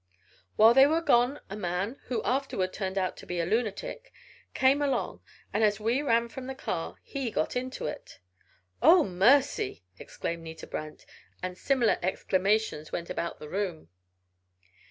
[0.55, 4.11] While they were away a man, who afterward turned out to be a lunatic,
[4.55, 5.21] came along,
[5.53, 8.17] and as we ran from the car, he got into it."
[8.81, 9.03] "Oh!
[9.03, 11.05] mercy!" exclaimed Nita Brant,
[11.43, 13.89] and similar exclamations went about the room.